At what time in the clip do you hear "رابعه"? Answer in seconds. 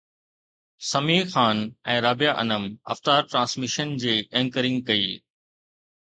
2.05-2.31